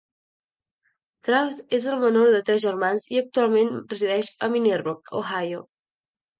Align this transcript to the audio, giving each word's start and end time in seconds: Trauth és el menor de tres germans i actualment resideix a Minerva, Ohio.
Trauth 1.27 1.59
és 1.79 1.85
el 1.91 2.01
menor 2.05 2.33
de 2.37 2.41
tres 2.49 2.65
germans 2.65 3.07
i 3.17 3.21
actualment 3.23 3.71
resideix 3.95 4.33
a 4.47 4.53
Minerva, 4.59 4.99
Ohio. 5.25 5.65